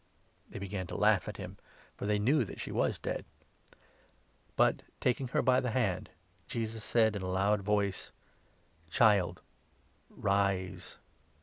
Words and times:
They 0.49 0.57
began 0.57 0.87
to 0.87 0.95
laugh 0.97 1.27
at 1.27 1.37
him, 1.37 1.59
for 1.95 2.07
they 2.07 2.17
knew 2.17 2.43
that 2.43 2.59
she 2.59 2.71
was 2.71 2.97
53 2.97 3.13
dead. 3.17 3.25
But, 4.55 4.81
taking 4.99 5.27
her 5.27 5.43
by 5.43 5.59
the 5.59 5.69
hand, 5.69 6.09
Jesus 6.47 6.83
said 6.83 7.15
in 7.15 7.21
a 7.21 7.27
loud 7.29 7.59
54 7.59 7.63
voice: 7.63 8.11
"Child, 8.89 9.41
rise!" 10.09 10.97